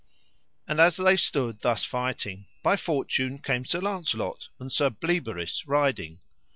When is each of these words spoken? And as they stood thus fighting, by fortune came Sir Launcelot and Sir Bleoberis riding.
And 0.67 0.81
as 0.81 0.97
they 0.97 1.15
stood 1.15 1.61
thus 1.61 1.83
fighting, 1.85 2.47
by 2.63 2.75
fortune 2.75 3.37
came 3.37 3.65
Sir 3.65 3.81
Launcelot 3.81 4.49
and 4.59 4.73
Sir 4.73 4.89
Bleoberis 4.89 5.67
riding. 5.67 6.21